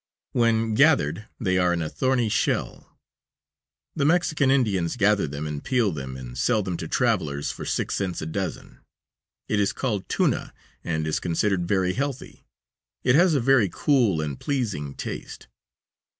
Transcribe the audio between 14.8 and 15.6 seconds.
taste.